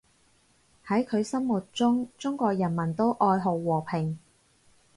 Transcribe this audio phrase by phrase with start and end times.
[0.87, 4.17] 喺佢心目中，中國人民都愛好和平